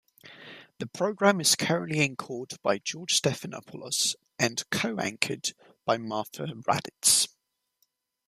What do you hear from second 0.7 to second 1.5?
The program